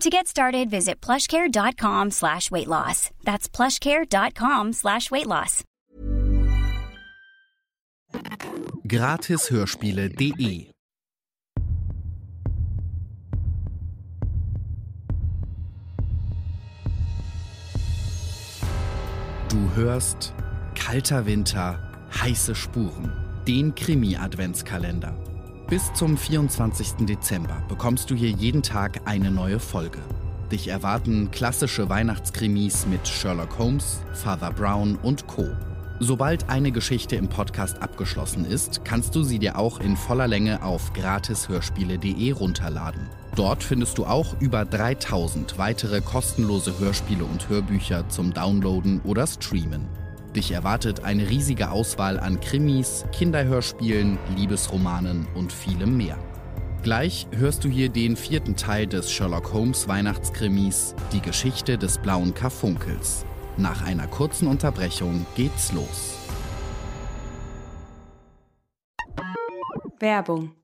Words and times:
To 0.00 0.10
get 0.10 0.26
started, 0.26 0.70
visit 0.70 1.00
plushcare.com 1.00 2.10
slash 2.10 2.50
weight 2.50 2.68
loss. 2.68 3.10
That's 3.24 3.48
plushcare.com 3.48 4.72
slash 4.72 5.10
weight 5.10 5.26
loss. 5.26 5.62
Gratishörspiele.de 8.86 10.70
Du 19.48 19.70
hörst 19.76 20.34
Kalter 20.74 21.24
Winter, 21.26 21.78
heiße 22.10 22.54
Spuren, 22.54 23.12
den 23.46 23.74
Krimi-Adventskalender. 23.74 25.14
Bis 25.68 25.90
zum 25.94 26.18
24. 26.18 27.06
Dezember 27.06 27.62
bekommst 27.68 28.10
du 28.10 28.14
hier 28.14 28.28
jeden 28.28 28.62
Tag 28.62 29.00
eine 29.06 29.30
neue 29.30 29.58
Folge. 29.58 29.98
Dich 30.52 30.68
erwarten 30.68 31.30
klassische 31.30 31.88
Weihnachtskrimis 31.88 32.86
mit 32.86 33.08
Sherlock 33.08 33.58
Holmes, 33.58 34.00
Father 34.12 34.52
Brown 34.52 34.96
und 34.96 35.26
Co. 35.26 35.46
Sobald 36.00 36.50
eine 36.50 36.70
Geschichte 36.70 37.16
im 37.16 37.28
Podcast 37.28 37.80
abgeschlossen 37.80 38.44
ist, 38.44 38.84
kannst 38.84 39.14
du 39.14 39.22
sie 39.22 39.38
dir 39.38 39.56
auch 39.58 39.80
in 39.80 39.96
voller 39.96 40.28
Länge 40.28 40.62
auf 40.62 40.92
gratishörspiele.de 40.92 42.32
runterladen. 42.32 43.08
Dort 43.34 43.62
findest 43.62 43.96
du 43.96 44.04
auch 44.04 44.38
über 44.40 44.66
3000 44.66 45.56
weitere 45.56 46.02
kostenlose 46.02 46.78
Hörspiele 46.78 47.24
und 47.24 47.48
Hörbücher 47.48 48.06
zum 48.10 48.34
Downloaden 48.34 49.00
oder 49.02 49.26
Streamen. 49.26 49.88
Dich 50.34 50.50
erwartet 50.50 51.04
eine 51.04 51.30
riesige 51.30 51.70
Auswahl 51.70 52.18
an 52.18 52.40
Krimis, 52.40 53.04
Kinderhörspielen, 53.12 54.18
Liebesromanen 54.36 55.28
und 55.36 55.52
vielem 55.52 55.96
mehr. 55.96 56.18
Gleich 56.82 57.28
hörst 57.30 57.62
du 57.64 57.68
hier 57.68 57.88
den 57.88 58.16
vierten 58.16 58.56
Teil 58.56 58.88
des 58.88 59.12
Sherlock 59.12 59.52
Holmes 59.52 59.86
Weihnachtskrimis, 59.86 60.96
die 61.12 61.20
Geschichte 61.20 61.78
des 61.78 61.98
blauen 61.98 62.34
Karfunkels. 62.34 63.24
Nach 63.56 63.86
einer 63.86 64.08
kurzen 64.08 64.48
Unterbrechung 64.48 65.24
geht's 65.36 65.72
los. 65.72 66.18
Werbung. 70.00 70.63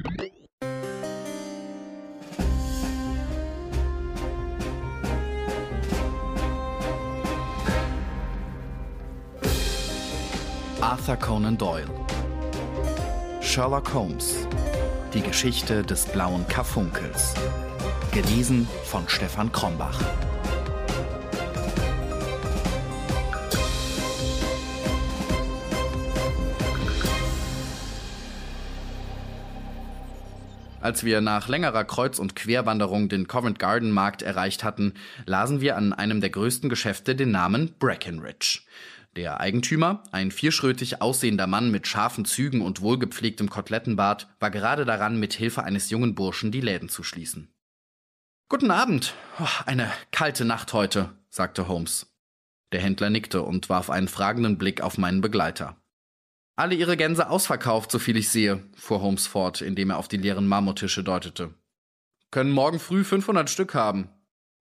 Arthur 10.91 11.15
Conan 11.15 11.57
Doyle. 11.57 11.87
Sherlock 13.41 13.93
Holmes. 13.93 14.45
Die 15.13 15.21
Geschichte 15.21 15.83
des 15.83 16.05
blauen 16.05 16.45
Karfunkels. 16.49 17.33
Gelesen 18.11 18.67
von 18.83 19.07
Stefan 19.07 19.53
Krombach. 19.53 19.97
Als 30.81 31.05
wir 31.05 31.21
nach 31.21 31.47
längerer 31.47 31.85
Kreuz- 31.85 32.19
und 32.19 32.35
Querwanderung 32.35 33.07
den 33.07 33.29
Covent 33.29 33.59
Garden 33.59 33.91
Markt 33.91 34.23
erreicht 34.23 34.65
hatten, 34.65 34.95
lasen 35.25 35.61
wir 35.61 35.77
an 35.77 35.93
einem 35.93 36.19
der 36.19 36.31
größten 36.31 36.69
Geschäfte 36.69 37.15
den 37.15 37.31
Namen 37.31 37.73
Breckenridge. 37.79 38.63
Der 39.17 39.41
Eigentümer, 39.41 40.03
ein 40.11 40.31
vierschrötig 40.31 41.01
aussehender 41.01 41.45
Mann 41.45 41.69
mit 41.69 41.85
scharfen 41.85 42.23
Zügen 42.23 42.61
und 42.61 42.79
wohlgepflegtem 42.79 43.49
Kotelettenbart, 43.49 44.29
war 44.39 44.51
gerade 44.51 44.85
daran, 44.85 45.19
mit 45.19 45.33
Hilfe 45.33 45.63
eines 45.63 45.89
jungen 45.89 46.15
Burschen 46.15 46.51
die 46.51 46.61
Läden 46.61 46.87
zu 46.87 47.03
schließen. 47.03 47.53
Guten 48.47 48.71
Abend. 48.71 49.13
Oh, 49.39 49.47
eine 49.65 49.91
kalte 50.11 50.45
Nacht 50.45 50.71
heute, 50.71 51.09
sagte 51.29 51.67
Holmes. 51.67 52.15
Der 52.71 52.79
Händler 52.79 53.09
nickte 53.09 53.41
und 53.43 53.67
warf 53.67 53.89
einen 53.89 54.07
fragenden 54.07 54.57
Blick 54.57 54.79
auf 54.79 54.97
meinen 54.97 55.19
Begleiter. 55.19 55.75
Alle 56.55 56.75
ihre 56.75 56.95
Gänse 56.95 57.29
ausverkauft, 57.29 57.91
so 57.91 57.99
viel 57.99 58.15
ich 58.15 58.29
sehe, 58.29 58.63
fuhr 58.75 59.01
Holmes 59.01 59.27
fort, 59.27 59.61
indem 59.61 59.89
er 59.89 59.97
auf 59.97 60.07
die 60.07 60.17
leeren 60.17 60.47
Marmortische 60.47 61.03
deutete. 61.03 61.53
Können 62.29 62.51
morgen 62.51 62.79
früh 62.79 63.03
500 63.03 63.49
Stück 63.49 63.73
haben. 63.73 64.09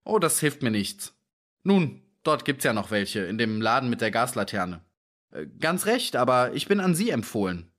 Oh, 0.04 0.18
das 0.18 0.40
hilft 0.40 0.62
mir 0.62 0.72
nichts. 0.72 1.14
Nun, 1.62 2.02
dort 2.22 2.44
gibt's 2.44 2.64
ja 2.64 2.72
noch 2.72 2.90
welche, 2.90 3.20
in 3.20 3.38
dem 3.38 3.60
Laden 3.60 3.90
mit 3.90 4.00
der 4.00 4.10
Gaslaterne. 4.10 4.84
Äh, 5.32 5.46
Ganz 5.58 5.86
recht, 5.86 6.16
aber 6.16 6.52
ich 6.54 6.66
bin 6.66 6.80
an 6.80 6.94
Sie 6.94 7.10
empfohlen. 7.10 7.70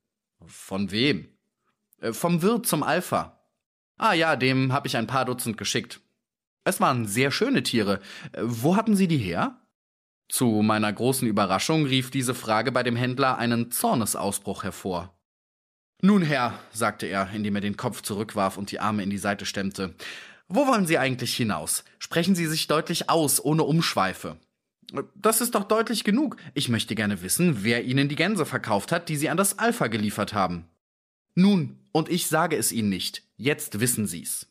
Von 0.45 0.91
wem? 0.91 1.29
Äh, 1.99 2.13
Vom 2.13 2.41
Wirt 2.41 2.65
zum 2.65 2.83
Alpha. 2.83 3.39
Ah 3.97 4.13
ja, 4.13 4.35
dem 4.35 4.73
hab 4.73 4.85
ich 4.85 4.97
ein 4.97 5.07
paar 5.07 5.25
Dutzend 5.25 5.57
geschickt. 5.57 6.01
Es 6.63 6.79
waren 6.79 7.07
sehr 7.07 7.31
schöne 7.31 7.63
Tiere. 7.63 7.99
Äh, 8.33 8.41
Wo 8.43 8.75
hatten 8.75 8.95
Sie 8.95 9.07
die 9.07 9.17
her? 9.17 9.57
Zu 10.29 10.61
meiner 10.63 10.93
großen 10.93 11.27
Überraschung 11.27 11.85
rief 11.85 12.09
diese 12.09 12.33
Frage 12.33 12.71
bei 12.71 12.83
dem 12.83 12.95
Händler 12.95 13.37
einen 13.37 13.69
Zornesausbruch 13.69 14.63
hervor. 14.63 15.13
Nun, 16.01 16.21
Herr, 16.23 16.57
sagte 16.71 17.05
er, 17.05 17.29
indem 17.33 17.55
er 17.55 17.61
den 17.61 17.77
Kopf 17.77 18.01
zurückwarf 18.01 18.57
und 18.57 18.71
die 18.71 18.79
Arme 18.79 19.03
in 19.03 19.09
die 19.09 19.17
Seite 19.17 19.45
stemmte, 19.45 19.93
wo 20.53 20.67
wollen 20.67 20.85
Sie 20.85 20.97
eigentlich 20.97 21.35
hinaus? 21.35 21.83
Sprechen 21.99 22.35
Sie 22.35 22.45
sich 22.45 22.67
deutlich 22.67 23.09
aus, 23.09 23.43
ohne 23.43 23.63
Umschweife. 23.63 24.37
Das 25.15 25.39
ist 25.39 25.55
doch 25.55 25.63
deutlich 25.63 26.03
genug. 26.03 26.35
Ich 26.53 26.67
möchte 26.67 26.95
gerne 26.95 27.21
wissen, 27.21 27.63
wer 27.63 27.83
Ihnen 27.85 28.09
die 28.09 28.15
Gänse 28.15 28.45
verkauft 28.45 28.91
hat, 28.91 29.09
die 29.09 29.15
Sie 29.15 29.29
an 29.29 29.37
das 29.37 29.57
Alpha 29.59 29.87
geliefert 29.87 30.33
haben. 30.33 30.65
Nun, 31.33 31.79
und 31.91 32.09
ich 32.09 32.27
sage 32.27 32.57
es 32.57 32.71
Ihnen 32.71 32.89
nicht. 32.89 33.23
Jetzt 33.37 33.79
wissen 33.79 34.05
Sie's. 34.05 34.47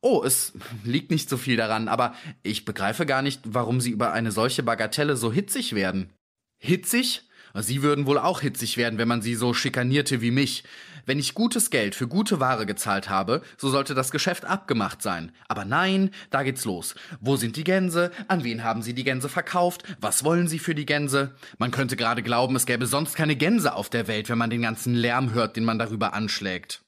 Oh, 0.00 0.22
es 0.24 0.52
liegt 0.84 1.10
nicht 1.10 1.28
so 1.28 1.36
viel 1.36 1.56
daran, 1.56 1.88
aber 1.88 2.14
ich 2.42 2.64
begreife 2.64 3.06
gar 3.06 3.22
nicht, 3.22 3.42
warum 3.44 3.80
Sie 3.80 3.90
über 3.90 4.12
eine 4.12 4.32
solche 4.32 4.62
Bagatelle 4.62 5.16
so 5.16 5.32
hitzig 5.32 5.74
werden. 5.74 6.10
Hitzig? 6.58 7.22
Sie 7.54 7.82
würden 7.82 8.06
wohl 8.06 8.18
auch 8.18 8.40
hitzig 8.40 8.76
werden, 8.76 8.98
wenn 8.98 9.08
man 9.08 9.22
sie 9.22 9.34
so 9.34 9.54
schikanierte 9.54 10.20
wie 10.20 10.30
mich. 10.30 10.64
Wenn 11.06 11.18
ich 11.18 11.34
gutes 11.34 11.70
Geld 11.70 11.94
für 11.94 12.06
gute 12.06 12.40
Ware 12.40 12.66
gezahlt 12.66 13.08
habe, 13.08 13.42
so 13.56 13.70
sollte 13.70 13.94
das 13.94 14.10
Geschäft 14.10 14.44
abgemacht 14.44 15.02
sein. 15.02 15.32
Aber 15.48 15.64
nein, 15.64 16.10
da 16.30 16.42
geht's 16.42 16.64
los. 16.64 16.94
Wo 17.20 17.36
sind 17.36 17.56
die 17.56 17.64
Gänse? 17.64 18.10
An 18.28 18.44
wen 18.44 18.62
haben 18.62 18.82
Sie 18.82 18.94
die 18.94 19.04
Gänse 19.04 19.28
verkauft? 19.28 19.82
Was 20.00 20.24
wollen 20.24 20.46
Sie 20.46 20.58
für 20.58 20.74
die 20.74 20.86
Gänse? 20.86 21.34
Man 21.58 21.70
könnte 21.70 21.96
gerade 21.96 22.22
glauben, 22.22 22.56
es 22.56 22.66
gäbe 22.66 22.86
sonst 22.86 23.14
keine 23.14 23.36
Gänse 23.36 23.74
auf 23.74 23.88
der 23.88 24.08
Welt, 24.08 24.28
wenn 24.28 24.38
man 24.38 24.50
den 24.50 24.62
ganzen 24.62 24.94
Lärm 24.94 25.32
hört, 25.32 25.56
den 25.56 25.64
man 25.64 25.78
darüber 25.78 26.12
anschlägt. 26.14 26.82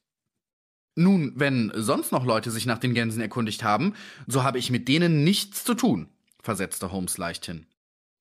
Nun, 0.95 1.33
wenn 1.37 1.73
sonst 1.75 2.13
noch 2.13 2.25
Leute 2.25 2.51
sich 2.51 2.67
nach 2.67 2.79
den 2.79 2.93
Gänsen 2.93 3.23
erkundigt 3.23 3.65
haben, 3.65 3.95
so 4.27 4.43
habe 4.43 4.59
ich 4.59 4.71
mit 4.71 4.89
denen 4.89 5.25
nichts 5.25 5.65
zu 5.65 5.75
tun, 5.75 6.09
versetzte 6.43 6.93
Holmes 6.93 7.17
leichthin. 7.17 7.67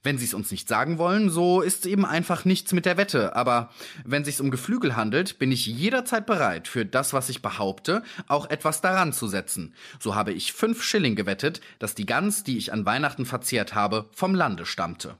Wenn 0.03 0.17
Sie 0.17 0.25
es 0.25 0.33
uns 0.33 0.49
nicht 0.49 0.67
sagen 0.67 0.97
wollen, 0.97 1.29
so 1.29 1.61
ist 1.61 1.85
eben 1.85 2.05
einfach 2.05 2.43
nichts 2.43 2.73
mit 2.73 2.85
der 2.85 2.97
Wette. 2.97 3.35
Aber 3.35 3.71
wenn 4.03 4.25
sich's 4.25 4.41
um 4.41 4.49
Geflügel 4.49 4.95
handelt, 4.95 5.37
bin 5.37 5.51
ich 5.51 5.67
jederzeit 5.67 6.25
bereit, 6.25 6.67
für 6.67 6.85
das, 6.85 7.13
was 7.13 7.29
ich 7.29 7.43
behaupte, 7.43 8.01
auch 8.27 8.49
etwas 8.49 8.81
daran 8.81 9.13
zu 9.13 9.27
setzen. 9.27 9.75
So 9.99 10.15
habe 10.15 10.33
ich 10.33 10.53
fünf 10.53 10.81
Schilling 10.81 11.15
gewettet, 11.15 11.61
dass 11.77 11.93
die 11.93 12.07
Gans, 12.07 12.43
die 12.43 12.57
ich 12.57 12.73
an 12.73 12.85
Weihnachten 12.85 13.25
verzehrt 13.25 13.75
habe, 13.75 14.09
vom 14.11 14.33
Lande 14.33 14.65
stammte. 14.65 15.17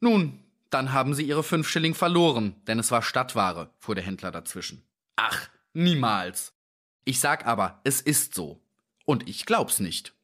Nun, 0.00 0.44
dann 0.68 0.92
haben 0.92 1.14
Sie 1.14 1.24
Ihre 1.24 1.42
fünf 1.42 1.68
Schilling 1.68 1.94
verloren, 1.94 2.54
denn 2.66 2.78
es 2.78 2.90
war 2.90 3.02
Stadtware, 3.02 3.70
fuhr 3.78 3.94
der 3.94 4.04
Händler 4.04 4.30
dazwischen. 4.30 4.82
Ach, 5.16 5.48
niemals. 5.72 6.52
Ich 7.04 7.18
sag 7.18 7.46
aber, 7.46 7.80
es 7.84 8.00
ist 8.00 8.34
so. 8.34 8.60
Und 9.06 9.28
ich 9.28 9.46
glaub's 9.46 9.80
nicht. 9.80 10.14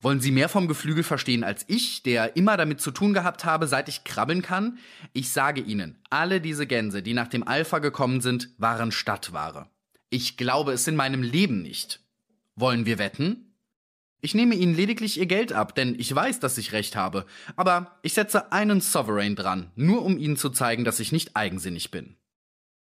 Wollen 0.00 0.20
Sie 0.20 0.30
mehr 0.30 0.48
vom 0.48 0.68
Geflügel 0.68 1.02
verstehen 1.02 1.42
als 1.42 1.64
ich, 1.66 2.04
der 2.04 2.36
immer 2.36 2.56
damit 2.56 2.80
zu 2.80 2.92
tun 2.92 3.14
gehabt 3.14 3.44
habe, 3.44 3.66
seit 3.66 3.88
ich 3.88 4.04
krabbeln 4.04 4.42
kann? 4.42 4.78
Ich 5.12 5.30
sage 5.30 5.60
Ihnen, 5.60 5.98
alle 6.08 6.40
diese 6.40 6.68
Gänse, 6.68 7.02
die 7.02 7.14
nach 7.14 7.26
dem 7.26 7.46
Alpha 7.46 7.80
gekommen 7.80 8.20
sind, 8.20 8.50
waren 8.58 8.92
Stadtware. 8.92 9.68
Ich 10.08 10.36
glaube 10.36 10.72
es 10.72 10.86
in 10.86 10.94
meinem 10.94 11.22
Leben 11.22 11.62
nicht. 11.62 12.00
Wollen 12.54 12.86
wir 12.86 12.98
wetten? 12.98 13.56
Ich 14.20 14.34
nehme 14.34 14.54
Ihnen 14.54 14.74
lediglich 14.74 15.18
Ihr 15.18 15.26
Geld 15.26 15.52
ab, 15.52 15.74
denn 15.74 15.98
ich 15.98 16.14
weiß, 16.14 16.38
dass 16.40 16.58
ich 16.58 16.72
recht 16.72 16.94
habe. 16.94 17.26
Aber 17.56 17.98
ich 18.02 18.14
setze 18.14 18.52
einen 18.52 18.80
Sovereign 18.80 19.34
dran, 19.36 19.72
nur 19.74 20.04
um 20.04 20.16
Ihnen 20.16 20.36
zu 20.36 20.50
zeigen, 20.50 20.84
dass 20.84 21.00
ich 21.00 21.12
nicht 21.12 21.36
eigensinnig 21.36 21.90
bin. 21.90 22.16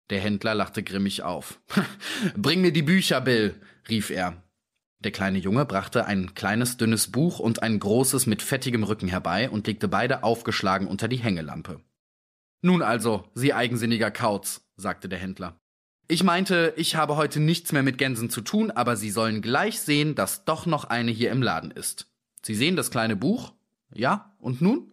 Der 0.09 0.19
Händler 0.19 0.53
lachte 0.53 0.83
grimmig 0.83 1.23
auf. 1.23 1.59
Bring 2.35 2.61
mir 2.61 2.71
die 2.71 2.83
Bücher, 2.83 3.21
Bill, 3.21 3.59
rief 3.89 4.09
er. 4.11 4.44
Der 5.06 5.12
kleine 5.12 5.38
Junge 5.38 5.68
brachte 5.68 6.07
ein 6.07 6.34
kleines 6.34 6.78
dünnes 6.78 7.12
Buch 7.12 7.38
und 7.38 7.62
ein 7.62 7.78
großes 7.78 8.25
mit 8.25 8.42
fettigem 8.42 8.84
Rücken 8.84 9.07
herbei 9.07 9.52
und 9.52 9.68
legte 9.68 9.88
beide 9.88 10.24
aufgeschlagen 10.24 10.88
unter 10.88 11.07
die 11.07 11.18
Hängelampe. 11.18 11.80
Nun 12.63 12.81
also, 12.81 13.24
Sie 13.36 13.54
eigensinniger 13.54 14.10
Kauz, 14.10 14.68
sagte 14.78 15.07
der 15.07 15.19
Händler. 15.19 15.60
Ich 16.07 16.24
meinte, 16.24 16.74
ich 16.75 16.96
habe 16.96 17.18
heute 17.18 17.40
nichts 17.40 17.72
mehr 17.72 17.84
mit 17.84 18.00
Gänsen 18.00 18.31
zu 18.31 18.42
tun, 18.42 18.72
aber 18.72 18.96
Sie 18.96 19.12
sollen 19.12 19.44
gleich 19.44 19.80
sehen, 19.80 20.16
dass 20.16 20.44
doch 20.44 20.66
noch 20.66 20.86
eine 20.86 21.12
hier 21.12 21.30
im 21.30 21.44
Laden 21.44 21.69
ist. 21.69 22.07
Sie 22.42 22.56
sehen 22.56 22.75
das 22.75 22.90
kleine 22.90 23.16
Buch? 23.16 23.54
Ja, 23.94 24.36
und 24.40 24.60
nun? 24.60 24.92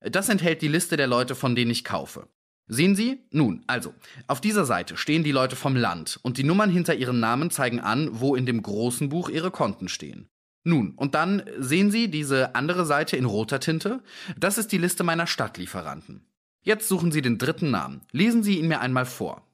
Das 0.00 0.30
enthält 0.30 0.62
die 0.62 0.68
Liste 0.68 0.96
der 0.96 1.08
Leute, 1.08 1.34
von 1.34 1.54
denen 1.54 1.72
ich 1.72 1.84
kaufe. 1.84 2.26
Sehen 2.72 2.96
Sie? 2.96 3.20
Nun, 3.30 3.62
also, 3.66 3.92
auf 4.28 4.40
dieser 4.40 4.64
Seite 4.64 4.96
stehen 4.96 5.24
die 5.24 5.30
Leute 5.30 5.56
vom 5.56 5.76
Land 5.76 6.18
und 6.22 6.38
die 6.38 6.42
Nummern 6.42 6.70
hinter 6.70 6.94
ihren 6.94 7.20
Namen 7.20 7.50
zeigen 7.50 7.80
an, 7.80 8.08
wo 8.12 8.34
in 8.34 8.46
dem 8.46 8.62
großen 8.62 9.10
Buch 9.10 9.28
ihre 9.28 9.50
Konten 9.50 9.90
stehen. 9.90 10.30
Nun, 10.64 10.94
und 10.94 11.14
dann 11.14 11.42
sehen 11.58 11.90
Sie 11.90 12.08
diese 12.08 12.54
andere 12.54 12.86
Seite 12.86 13.18
in 13.18 13.26
roter 13.26 13.60
Tinte? 13.60 14.02
Das 14.38 14.56
ist 14.56 14.72
die 14.72 14.78
Liste 14.78 15.04
meiner 15.04 15.26
Stadtlieferanten. 15.26 16.24
Jetzt 16.62 16.88
suchen 16.88 17.12
Sie 17.12 17.20
den 17.20 17.36
dritten 17.36 17.70
Namen. 17.70 18.00
Lesen 18.10 18.42
Sie 18.42 18.58
ihn 18.58 18.68
mir 18.68 18.80
einmal 18.80 19.04
vor. 19.04 19.46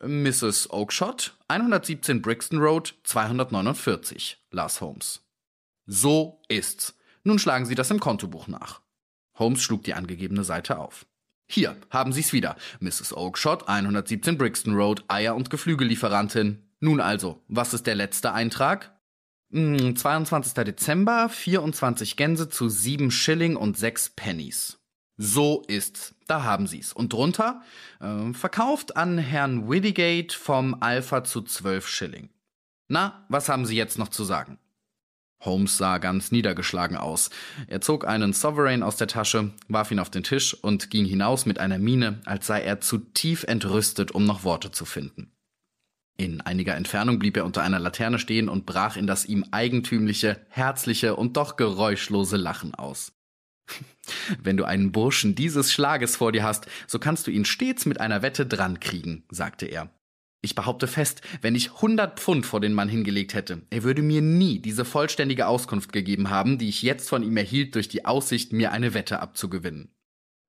Mrs. 0.00 0.70
Oakshott, 0.70 1.36
117 1.48 2.22
Brixton 2.22 2.60
Road, 2.60 2.94
249, 3.02 4.38
las 4.52 4.80
Holmes. 4.80 5.26
So 5.86 6.40
ist's. 6.46 6.94
Nun 7.24 7.40
schlagen 7.40 7.66
Sie 7.66 7.74
das 7.74 7.90
im 7.90 7.98
Kontobuch 7.98 8.46
nach. 8.46 8.82
Holmes 9.36 9.62
schlug 9.62 9.82
die 9.82 9.94
angegebene 9.94 10.44
Seite 10.44 10.78
auf. 10.78 11.06
Hier 11.52 11.76
haben 11.90 12.12
Sie's 12.12 12.32
wieder. 12.32 12.54
Mrs. 12.78 13.12
Oakshott, 13.12 13.66
117 13.66 14.38
Brixton 14.38 14.72
Road, 14.72 15.02
Eier- 15.08 15.34
und 15.34 15.50
Geflügellieferantin. 15.50 16.62
Nun 16.78 17.00
also, 17.00 17.42
was 17.48 17.74
ist 17.74 17.88
der 17.88 17.96
letzte 17.96 18.32
Eintrag? 18.32 18.96
22. 19.52 20.56
Hm, 20.56 20.64
Dezember, 20.64 21.28
24 21.28 22.16
Gänse 22.16 22.48
zu 22.50 22.68
7 22.68 23.10
Schilling 23.10 23.56
und 23.56 23.76
6 23.76 24.10
Pennies. 24.10 24.78
So 25.16 25.64
ist's. 25.66 26.14
Da 26.28 26.44
haben 26.44 26.68
Sie's. 26.68 26.92
Und 26.92 27.12
drunter? 27.12 27.62
Äh, 27.98 28.32
verkauft 28.32 28.96
an 28.96 29.18
Herrn 29.18 29.68
Widdigate 29.68 30.32
vom 30.32 30.76
Alpha 30.80 31.24
zu 31.24 31.42
12 31.42 31.88
Schilling. 31.88 32.30
Na, 32.86 33.26
was 33.28 33.48
haben 33.48 33.66
Sie 33.66 33.76
jetzt 33.76 33.98
noch 33.98 34.08
zu 34.08 34.22
sagen? 34.22 34.60
Holmes 35.40 35.76
sah 35.76 35.98
ganz 35.98 36.32
niedergeschlagen 36.32 36.96
aus. 36.96 37.30
Er 37.66 37.80
zog 37.80 38.06
einen 38.06 38.32
Sovereign 38.32 38.82
aus 38.82 38.96
der 38.96 39.08
Tasche, 39.08 39.52
warf 39.68 39.90
ihn 39.90 39.98
auf 39.98 40.10
den 40.10 40.22
Tisch 40.22 40.54
und 40.54 40.90
ging 40.90 41.04
hinaus 41.06 41.46
mit 41.46 41.58
einer 41.58 41.78
Miene, 41.78 42.20
als 42.26 42.46
sei 42.46 42.62
er 42.62 42.80
zu 42.80 42.98
tief 42.98 43.44
entrüstet, 43.44 44.12
um 44.12 44.24
noch 44.24 44.44
Worte 44.44 44.70
zu 44.70 44.84
finden. 44.84 45.32
In 46.16 46.42
einiger 46.42 46.74
Entfernung 46.74 47.18
blieb 47.18 47.38
er 47.38 47.46
unter 47.46 47.62
einer 47.62 47.78
Laterne 47.78 48.18
stehen 48.18 48.50
und 48.50 48.66
brach 48.66 48.96
in 48.96 49.06
das 49.06 49.24
ihm 49.24 49.46
eigentümliche, 49.52 50.44
herzliche 50.50 51.16
und 51.16 51.38
doch 51.38 51.56
geräuschlose 51.56 52.36
Lachen 52.36 52.74
aus. 52.74 53.12
Wenn 54.42 54.58
du 54.58 54.64
einen 54.64 54.92
Burschen 54.92 55.34
dieses 55.34 55.72
Schlages 55.72 56.16
vor 56.16 56.32
dir 56.32 56.42
hast, 56.42 56.66
so 56.86 56.98
kannst 56.98 57.26
du 57.26 57.30
ihn 57.30 57.46
stets 57.46 57.86
mit 57.86 58.00
einer 58.00 58.20
Wette 58.20 58.44
drankriegen, 58.44 59.24
sagte 59.30 59.64
er. 59.64 59.88
Ich 60.42 60.54
behaupte 60.54 60.86
fest, 60.86 61.20
wenn 61.42 61.54
ich 61.54 61.74
100 61.74 62.18
Pfund 62.18 62.46
vor 62.46 62.60
den 62.60 62.72
Mann 62.72 62.88
hingelegt 62.88 63.34
hätte, 63.34 63.60
er 63.68 63.82
würde 63.82 64.00
mir 64.00 64.22
nie 64.22 64.58
diese 64.58 64.86
vollständige 64.86 65.46
Auskunft 65.46 65.92
gegeben 65.92 66.30
haben, 66.30 66.56
die 66.56 66.70
ich 66.70 66.82
jetzt 66.82 67.10
von 67.10 67.22
ihm 67.22 67.36
erhielt 67.36 67.74
durch 67.74 67.88
die 67.88 68.06
Aussicht, 68.06 68.52
mir 68.52 68.72
eine 68.72 68.94
Wette 68.94 69.20
abzugewinnen. 69.20 69.94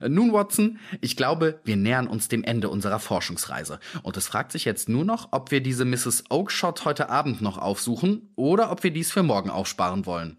Nun, 0.07 0.33
Watson, 0.33 0.79
ich 0.99 1.15
glaube, 1.15 1.59
wir 1.63 1.75
nähern 1.75 2.07
uns 2.07 2.27
dem 2.27 2.43
Ende 2.43 2.69
unserer 2.69 2.99
Forschungsreise. 2.99 3.79
Und 4.01 4.17
es 4.17 4.27
fragt 4.27 4.51
sich 4.51 4.65
jetzt 4.65 4.89
nur 4.89 5.05
noch, 5.05 5.27
ob 5.31 5.51
wir 5.51 5.61
diese 5.61 5.85
Mrs. 5.85 6.23
Oakshott 6.29 6.85
heute 6.85 7.09
Abend 7.09 7.41
noch 7.41 7.57
aufsuchen 7.57 8.31
oder 8.35 8.71
ob 8.71 8.83
wir 8.83 8.91
dies 8.91 9.11
für 9.11 9.23
morgen 9.23 9.51
aufsparen 9.51 10.05
wollen. 10.05 10.37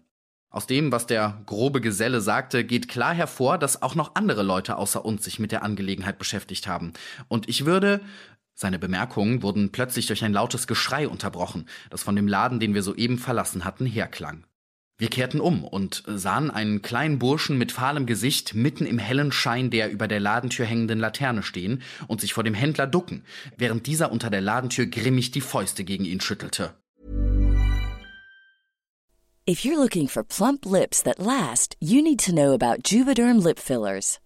Aus 0.53 0.67
dem, 0.67 0.91
was 0.91 1.07
der 1.07 1.41
grobe 1.47 1.81
Geselle 1.81 2.21
sagte, 2.21 2.63
geht 2.63 2.87
klar 2.87 3.13
hervor, 3.13 3.57
dass 3.57 3.81
auch 3.81 3.95
noch 3.95 4.13
andere 4.13 4.43
Leute 4.43 4.77
außer 4.77 5.03
uns 5.03 5.23
sich 5.23 5.39
mit 5.39 5.51
der 5.51 5.63
Angelegenheit 5.63 6.19
beschäftigt 6.19 6.67
haben. 6.67 6.93
Und 7.27 7.49
ich 7.49 7.65
würde, 7.65 8.01
seine 8.55 8.79
Bemerkungen 8.79 9.41
wurden 9.41 9.71
plötzlich 9.71 10.07
durch 10.07 10.23
ein 10.23 10.33
lautes 10.33 10.67
Geschrei 10.67 11.07
unterbrochen, 11.07 11.67
das 11.89 12.03
von 12.03 12.15
dem 12.15 12.27
Laden, 12.27 12.59
den 12.59 12.73
wir 12.73 12.83
soeben 12.83 13.17
verlassen 13.17 13.65
hatten, 13.65 13.85
herklang. 13.85 14.45
Wir 14.97 15.09
kehrten 15.09 15.41
um 15.41 15.63
und 15.65 16.03
sahen 16.05 16.51
einen 16.51 16.81
kleinen 16.83 17.17
Burschen 17.17 17.57
mit 17.57 17.71
fahlem 17.71 18.05
Gesicht 18.05 18.53
mitten 18.53 18.85
im 18.85 18.99
hellen 18.99 19.31
Schein 19.31 19.71
der 19.71 19.91
über 19.91 20.07
der 20.07 20.19
Ladentür 20.19 20.65
hängenden 20.65 20.99
Laterne 20.99 21.41
stehen 21.41 21.81
und 22.07 22.21
sich 22.21 22.33
vor 22.33 22.43
dem 22.43 22.53
Händler 22.53 22.85
ducken, 22.85 23.25
während 23.57 23.87
dieser 23.87 24.11
unter 24.11 24.29
der 24.29 24.41
Ladentür 24.41 24.85
grimmig 24.85 25.31
die 25.31 25.41
Fäuste 25.41 25.83
gegen 25.83 26.05
ihn 26.05 26.21
schüttelte. 26.21 26.75
If 29.45 29.65
you're 29.65 29.75
looking 29.77 30.07
for 30.07 30.23
plump 30.23 30.65
lips 30.65 31.03
that 31.03 31.19
last, 31.19 31.75
you 31.81 32.01
need 32.01 32.23
to 32.23 32.31
know 32.31 32.53
about 32.53 32.83
Juvederm 32.85 33.43
lip 33.43 33.59
fillers. 33.59 34.19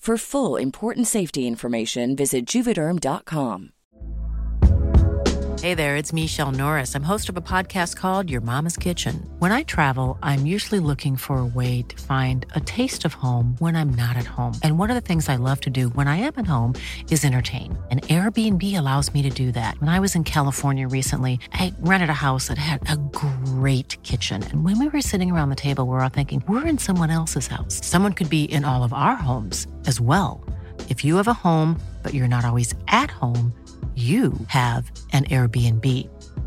For 0.00 0.16
full 0.16 0.56
important 0.56 1.08
safety 1.08 1.46
information, 1.46 2.16
visit 2.16 2.46
juvederm.com. 2.46 3.72
Hey 5.60 5.74
there, 5.74 5.96
it's 5.96 6.14
Michelle 6.14 6.52
Norris. 6.52 6.96
I'm 6.96 7.02
host 7.02 7.28
of 7.28 7.36
a 7.36 7.42
podcast 7.42 7.96
called 7.96 8.30
Your 8.30 8.40
Mama's 8.40 8.78
Kitchen. 8.78 9.28
When 9.40 9.52
I 9.52 9.64
travel, 9.64 10.18
I'm 10.22 10.46
usually 10.46 10.80
looking 10.80 11.16
for 11.16 11.40
a 11.40 11.44
way 11.44 11.82
to 11.82 12.02
find 12.04 12.46
a 12.54 12.60
taste 12.60 13.04
of 13.04 13.12
home 13.12 13.56
when 13.58 13.76
I'm 13.76 13.90
not 13.90 14.16
at 14.16 14.24
home. 14.24 14.54
And 14.62 14.78
one 14.78 14.88
of 14.88 14.94
the 14.94 15.02
things 15.02 15.28
I 15.28 15.36
love 15.36 15.60
to 15.60 15.68
do 15.68 15.90
when 15.90 16.08
I 16.08 16.16
am 16.16 16.32
at 16.36 16.46
home 16.46 16.76
is 17.10 17.22
entertain. 17.22 17.78
And 17.90 18.00
Airbnb 18.04 18.62
allows 18.78 19.12
me 19.12 19.20
to 19.20 19.28
do 19.28 19.52
that. 19.52 19.78
When 19.80 19.90
I 19.90 20.00
was 20.00 20.14
in 20.14 20.24
California 20.24 20.88
recently, 20.88 21.38
I 21.52 21.74
rented 21.80 22.08
a 22.08 22.14
house 22.14 22.48
that 22.48 22.56
had 22.56 22.90
a 22.90 22.96
great 22.96 23.39
kitchen. 24.02 24.42
And 24.42 24.64
when 24.64 24.78
we 24.78 24.88
were 24.88 25.02
sitting 25.02 25.30
around 25.30 25.50
the 25.50 25.56
table, 25.56 25.84
we 25.84 25.90
we're 25.90 26.00
all 26.00 26.08
thinking, 26.08 26.42
we're 26.48 26.66
in 26.66 26.78
someone 26.78 27.10
else's 27.10 27.48
house. 27.48 27.84
Someone 27.84 28.14
could 28.14 28.30
be 28.30 28.44
in 28.44 28.64
all 28.64 28.82
of 28.82 28.94
our 28.94 29.16
homes 29.16 29.66
as 29.86 30.00
well. 30.00 30.42
If 30.88 31.04
you 31.04 31.16
have 31.16 31.28
a 31.28 31.34
home, 31.34 31.78
but 32.02 32.14
you're 32.14 32.26
not 32.26 32.46
always 32.46 32.74
at 32.88 33.10
home, 33.10 33.52
you 33.94 34.32
have 34.46 34.90
an 35.12 35.24
Airbnb. 35.24 35.84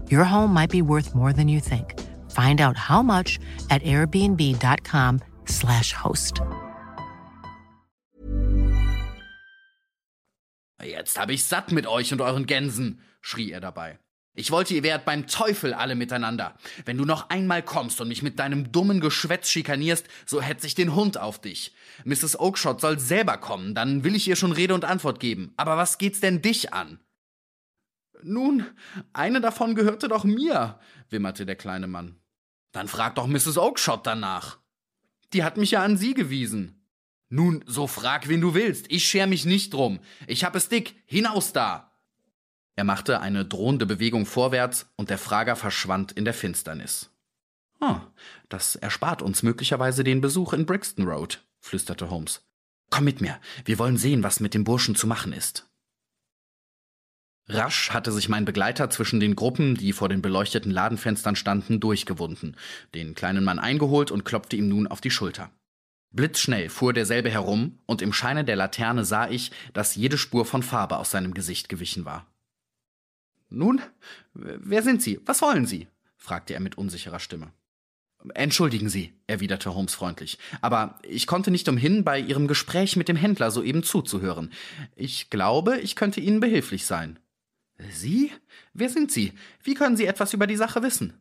Your 0.09 0.23
home 0.23 0.51
might 0.53 0.71
be 0.71 0.81
worth 0.81 1.13
more 1.13 1.33
than 1.33 1.47
you 1.47 1.59
think. 1.59 1.99
Find 2.31 2.59
out 2.59 2.75
how 2.77 3.03
much 3.03 3.39
at 3.69 3.83
airbnb.com/slash 3.83 5.93
host. 5.93 6.41
Jetzt 10.81 11.19
hab 11.19 11.29
ich 11.29 11.43
satt 11.43 11.71
mit 11.71 11.85
euch 11.87 12.11
und 12.11 12.21
euren 12.21 12.45
Gänsen, 12.45 12.99
schrie 13.21 13.51
er 13.51 13.61
dabei. 13.61 13.99
Ich 14.35 14.49
wollte, 14.49 14.73
ihr 14.73 14.81
wärt 14.81 15.05
beim 15.05 15.27
Teufel 15.27 15.75
alle 15.75 15.93
miteinander. 15.93 16.55
Wenn 16.85 16.97
du 16.97 17.05
noch 17.05 17.29
einmal 17.29 17.61
kommst 17.61 18.01
und 18.01 18.07
mich 18.07 18.23
mit 18.23 18.39
deinem 18.39 18.71
dummen 18.71 18.99
Geschwätz 18.99 19.49
schikanierst, 19.49 20.07
so 20.25 20.41
hetz 20.41 20.63
ich 20.63 20.73
den 20.73 20.95
Hund 20.95 21.19
auf 21.19 21.39
dich. 21.39 21.73
Mrs. 22.03 22.39
Oakshot 22.39 22.81
soll 22.81 22.97
selber 22.97 23.37
kommen, 23.37 23.75
dann 23.75 24.03
will 24.03 24.15
ich 24.15 24.27
ihr 24.27 24.35
schon 24.35 24.51
Rede 24.51 24.73
und 24.73 24.85
Antwort 24.85 25.19
geben. 25.19 25.53
Aber 25.55 25.77
was 25.77 25.99
geht's 25.99 26.19
denn 26.19 26.41
dich 26.41 26.73
an? 26.73 26.99
Nun, 28.23 28.65
eine 29.11 29.39
davon 29.39 29.75
gehörte 29.75 30.07
doch 30.07 30.23
mir, 30.23 30.79
wimmerte 31.09 31.45
der 31.45 31.55
kleine 31.55 31.87
Mann. 31.87 32.19
Dann 32.71 32.87
frag 32.87 33.13
doch 33.15 33.27
Mrs. 33.27 33.59
Oakshot 33.59 34.07
danach. 34.07 34.57
Die 35.33 35.43
hat 35.43 35.57
mich 35.57 35.71
ja 35.71 35.83
an 35.83 35.97
Sie 35.97 36.15
gewiesen. 36.15 36.87
Nun, 37.29 37.63
so 37.67 37.85
frag, 37.85 38.27
wen 38.29 38.41
du 38.41 38.55
willst. 38.55 38.85
Ich 38.89 39.07
scher 39.07 39.27
mich 39.27 39.45
nicht 39.45 39.73
drum. 39.73 39.99
Ich 40.25 40.43
hab 40.43 40.55
es 40.55 40.69
dick. 40.69 40.95
Hinaus 41.05 41.53
da! 41.53 41.92
Er 42.75 42.83
machte 42.83 43.21
eine 43.21 43.45
drohende 43.45 43.85
Bewegung 43.85 44.25
vorwärts 44.25 44.87
und 44.95 45.09
der 45.09 45.17
Frager 45.17 45.55
verschwand 45.55 46.11
in 46.11 46.25
der 46.25 46.33
Finsternis. 46.33 47.11
Ah, 47.79 48.01
das 48.49 48.75
erspart 48.75 49.21
uns 49.21 49.43
möglicherweise 49.43 50.03
den 50.03 50.21
Besuch 50.21 50.53
in 50.53 50.65
Brixton 50.65 51.07
Road, 51.07 51.43
flüsterte 51.59 52.09
Holmes. 52.09 52.41
Komm 52.89 53.03
mit 53.05 53.21
mir, 53.21 53.39
wir 53.65 53.79
wollen 53.79 53.97
sehen, 53.97 54.23
was 54.23 54.39
mit 54.39 54.53
dem 54.53 54.63
Burschen 54.63 54.95
zu 54.95 55.07
machen 55.07 55.33
ist. 55.33 55.67
Rasch 57.49 57.89
hatte 57.89 58.11
sich 58.11 58.29
mein 58.29 58.45
Begleiter 58.45 58.89
zwischen 58.89 59.19
den 59.19 59.35
Gruppen, 59.35 59.75
die 59.75 59.91
vor 59.91 60.07
den 60.07 60.21
beleuchteten 60.21 60.71
Ladenfenstern 60.71 61.35
standen, 61.35 61.81
durchgewunden, 61.81 62.55
den 62.95 63.15
kleinen 63.15 63.43
Mann 63.43 63.59
eingeholt 63.59 64.11
und 64.11 64.23
klopfte 64.23 64.55
ihm 64.55 64.69
nun 64.69 64.87
auf 64.87 65.01
die 65.01 65.11
Schulter. 65.11 65.51
Blitzschnell 66.11 66.69
fuhr 66.69 66.93
derselbe 66.93 67.29
herum, 67.29 67.79
und 67.85 68.01
im 68.01 68.13
Scheine 68.13 68.45
der 68.45 68.55
Laterne 68.55 69.03
sah 69.03 69.27
ich, 69.27 69.51
dass 69.73 69.95
jede 69.95 70.17
Spur 70.17 70.45
von 70.45 70.63
Farbe 70.63 70.97
aus 70.97 71.11
seinem 71.11 71.33
Gesicht 71.33 71.67
gewichen 71.67 72.05
war. 72.05 72.32
Nun, 73.53 73.81
wer 74.33 74.81
sind 74.81 75.01
Sie? 75.01 75.19
Was 75.25 75.41
wollen 75.41 75.65
Sie? 75.65 75.87
fragte 76.17 76.53
er 76.53 76.59
mit 76.59 76.77
unsicherer 76.77 77.19
Stimme. 77.19 77.51
Entschuldigen 78.33 78.89
Sie, 78.89 79.13
erwiderte 79.27 79.75
Holmes 79.75 79.93
freundlich, 79.93 80.39
aber 80.61 80.97
ich 81.03 81.27
konnte 81.27 81.51
nicht 81.51 81.67
umhin, 81.67 82.03
bei 82.05 82.19
Ihrem 82.19 82.47
Gespräch 82.47 82.95
mit 82.95 83.09
dem 83.09 83.17
Händler 83.17 83.51
soeben 83.51 83.83
zuzuhören. 83.83 84.51
Ich 84.95 85.29
glaube, 85.29 85.79
ich 85.79 85.95
könnte 85.95 86.21
Ihnen 86.21 86.39
behilflich 86.39 86.85
sein. 86.85 87.19
Sie? 87.91 88.31
Wer 88.73 88.89
sind 88.89 89.11
Sie? 89.11 89.33
Wie 89.61 89.73
können 89.73 89.97
Sie 89.97 90.05
etwas 90.05 90.33
über 90.33 90.47
die 90.47 90.55
Sache 90.55 90.81
wissen? 90.81 91.13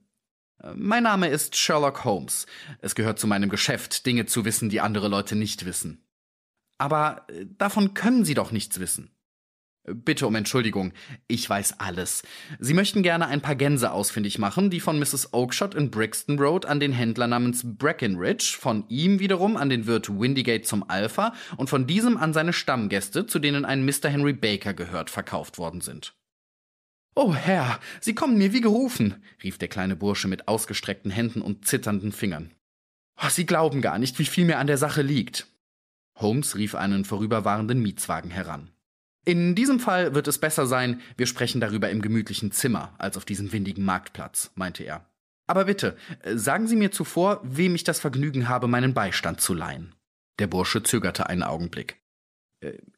Mein 0.75 1.03
Name 1.03 1.29
ist 1.29 1.57
Sherlock 1.57 2.05
Holmes. 2.05 2.47
Es 2.79 2.95
gehört 2.95 3.19
zu 3.19 3.27
meinem 3.27 3.51
Geschäft, 3.51 4.07
Dinge 4.07 4.27
zu 4.27 4.45
wissen, 4.45 4.71
die 4.71 4.81
andere 4.81 5.09
Leute 5.09 5.35
nicht 5.35 5.65
wissen. 5.65 6.05
Aber 6.79 7.27
äh, 7.29 7.47
davon 7.59 7.95
können 7.95 8.25
Sie 8.25 8.35
doch 8.35 8.53
nichts 8.53 8.79
wissen. 8.79 9.11
Bitte 9.85 10.29
um 10.29 10.37
Entschuldigung, 10.37 10.93
ich 11.27 11.49
weiß 11.51 11.81
alles. 11.81 12.23
Sie 12.61 12.73
möchten 12.73 13.03
gerne 13.03 13.27
ein 13.27 13.41
paar 13.41 13.57
Gänse 13.57 13.91
ausfindig 13.91 14.39
machen, 14.39 14.71
die 14.71 14.79
von 14.79 14.97
Mrs. 14.97 15.33
Oakshott 15.33 15.75
in 15.75 15.91
Brixton 15.91 16.39
Road 16.39 16.67
an 16.67 16.79
den 16.79 16.93
Händler 16.93 17.27
namens 17.27 17.63
Breckenridge, 17.65 18.57
von 18.61 18.85
ihm 18.89 19.19
wiederum 19.19 19.57
an 19.57 19.71
den 19.71 19.89
Wirt 19.89 20.09
Windygate 20.09 20.63
zum 20.63 20.89
Alpha 20.89 21.35
und 21.57 21.69
von 21.69 21.89
diesem 21.89 22.17
an 22.17 22.33
seine 22.33 22.53
Stammgäste, 22.53 23.27
zu 23.27 23.41
denen 23.41 23.65
ein 23.65 23.85
Mr. 23.85 24.09
Henry 24.09 24.33
Baker 24.33 24.73
gehört, 24.73 25.11
verkauft 25.11 25.59
worden 25.59 25.81
sind. 25.81 26.15
Oh 27.17 27.35
Herr, 27.35 27.81
Sie 28.01 28.15
kommen 28.15 28.39
mir 28.39 28.53
wie 28.53 28.61
gerufen, 28.61 29.23
rief 29.43 29.59
der 29.59 29.69
kleine 29.69 29.97
Bursche 29.97 30.29
mit 30.29 30.47
ausgestreckten 30.47 31.11
Händen 31.11 31.43
und 31.43 31.67
zitternden 31.67 32.13
Fingern. 32.13 32.55
Oh, 33.21 33.29
Sie 33.29 33.47
glauben 33.47 33.83
gar 33.83 33.99
nicht, 33.99 34.21
wie 34.21 34.25
viel 34.27 34.45
mir 34.45 34.59
an 34.59 34.69
der 34.69 34.79
Sache 34.79 35.03
liegt. 35.03 35.49
Holmes 36.17 36.55
rief 36.55 36.77
einen 36.77 37.05
vorüberfahrenden 37.05 37.83
Mietswagen 37.83 38.31
heran. 38.31 38.71
In 39.25 39.55
diesem 39.55 39.79
Fall 39.79 40.15
wird 40.15 40.27
es 40.27 40.39
besser 40.39 40.67
sein, 40.67 41.01
wir 41.17 41.27
sprechen 41.27 41.61
darüber 41.61 41.91
im 41.91 42.03
gemütlichen 42.03 42.51
Zimmer 42.51 42.95
als 42.99 43.17
auf 43.17 43.25
diesem 43.25 43.53
windigen 43.53 43.85
Marktplatz, 43.85 44.51
meinte 44.57 44.83
er. 44.83 45.07
Aber 45.47 45.67
bitte, 45.67 45.97
sagen 46.35 46.67
Sie 46.67 46.77
mir 46.77 46.91
zuvor, 46.91 47.41
wem 47.45 47.75
ich 47.75 47.85
das 47.85 48.01
Vergnügen 48.01 48.49
habe, 48.49 48.69
meinen 48.69 48.95
Beistand 48.95 49.41
zu 49.41 49.55
leihen. 49.55 49.95
Der 50.39 50.47
Bursche 50.47 50.83
zögerte 50.83 51.29
einen 51.29 51.43
Augenblick. 51.43 51.99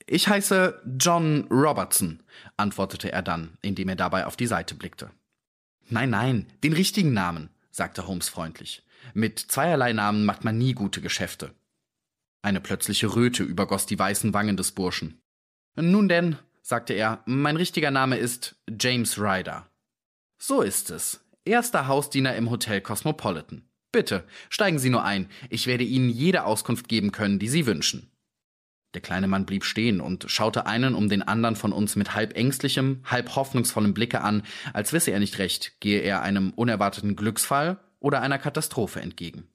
Ich 0.06 0.28
heiße 0.28 0.82
John 0.98 1.46
Robertson, 1.50 2.22
antwortete 2.56 3.12
er 3.12 3.22
dann, 3.22 3.56
indem 3.62 3.88
er 3.88 3.96
dabei 3.96 4.26
auf 4.26 4.36
die 4.36 4.46
Seite 4.46 4.74
blickte. 4.74 5.10
Nein, 5.88 6.10
nein, 6.10 6.46
den 6.62 6.72
richtigen 6.74 7.12
Namen, 7.12 7.50
sagte 7.70 8.06
Holmes 8.06 8.28
freundlich. 8.28 8.82
Mit 9.12 9.38
zweierlei 9.38 9.92
Namen 9.92 10.24
macht 10.24 10.44
man 10.44 10.56
nie 10.56 10.72
gute 10.72 11.00
Geschäfte. 11.00 11.54
Eine 12.42 12.60
plötzliche 12.60 13.14
Röte 13.14 13.42
übergoss 13.42 13.86
die 13.86 13.98
weißen 13.98 14.32
Wangen 14.34 14.56
des 14.56 14.72
Burschen. 14.72 15.18
Nun 15.76 16.08
denn, 16.08 16.36
sagte 16.62 16.94
er, 16.94 17.22
mein 17.26 17.56
richtiger 17.56 17.90
Name 17.90 18.16
ist 18.16 18.56
James 18.80 19.18
Ryder. 19.18 19.66
So 20.38 20.62
ist 20.62 20.90
es. 20.90 21.20
Erster 21.44 21.88
Hausdiener 21.88 22.36
im 22.36 22.50
Hotel 22.50 22.80
Cosmopolitan. 22.80 23.68
Bitte, 23.92 24.24
steigen 24.48 24.78
Sie 24.78 24.90
nur 24.90 25.04
ein. 25.04 25.28
Ich 25.50 25.66
werde 25.66 25.84
Ihnen 25.84 26.10
jede 26.10 26.44
Auskunft 26.44 26.88
geben 26.88 27.12
können, 27.12 27.38
die 27.38 27.48
Sie 27.48 27.66
wünschen. 27.66 28.10
Der 28.94 29.00
kleine 29.00 29.26
Mann 29.26 29.46
blieb 29.46 29.64
stehen 29.64 30.00
und 30.00 30.26
schaute 30.28 30.66
einen 30.66 30.94
um 30.94 31.08
den 31.08 31.22
anderen 31.22 31.56
von 31.56 31.72
uns 31.72 31.96
mit 31.96 32.14
halb 32.14 32.36
ängstlichem, 32.36 33.02
halb 33.04 33.34
hoffnungsvollem 33.34 33.92
Blicke 33.92 34.20
an, 34.20 34.44
als 34.72 34.92
wisse 34.92 35.10
er 35.10 35.18
nicht 35.18 35.38
recht, 35.38 35.80
gehe 35.80 36.00
er 36.00 36.22
einem 36.22 36.50
unerwarteten 36.50 37.16
Glücksfall 37.16 37.78
oder 37.98 38.20
einer 38.20 38.38
Katastrophe 38.38 39.00
entgegen. 39.00 39.48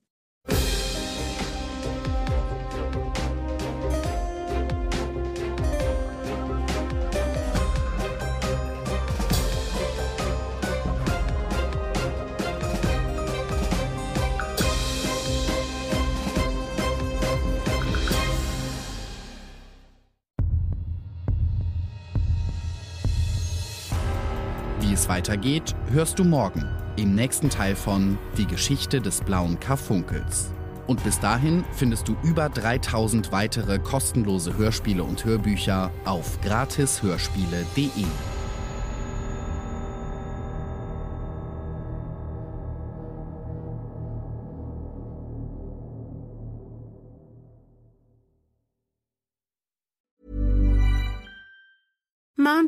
Weitergeht, 25.09 25.75
hörst 25.91 26.19
du 26.19 26.23
morgen 26.23 26.65
im 26.95 27.15
nächsten 27.15 27.49
Teil 27.49 27.75
von 27.75 28.17
Die 28.37 28.45
Geschichte 28.45 29.01
des 29.01 29.21
blauen 29.21 29.59
Karfunkels. 29.59 30.51
Und 30.87 31.03
bis 31.03 31.19
dahin 31.19 31.65
findest 31.73 32.07
du 32.07 32.15
über 32.23 32.49
3000 32.49 33.31
weitere 33.31 33.79
kostenlose 33.79 34.57
Hörspiele 34.57 35.03
und 35.03 35.25
Hörbücher 35.25 35.91
auf 36.05 36.39
gratishörspiele.de. 36.41 38.05